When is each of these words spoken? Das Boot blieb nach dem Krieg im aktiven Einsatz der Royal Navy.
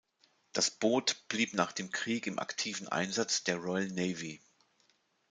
Das 0.51 0.71
Boot 0.71 1.27
blieb 1.27 1.53
nach 1.53 1.73
dem 1.73 1.91
Krieg 1.91 2.25
im 2.25 2.39
aktiven 2.39 2.87
Einsatz 2.87 3.43
der 3.43 3.57
Royal 3.57 3.85
Navy. 3.89 4.41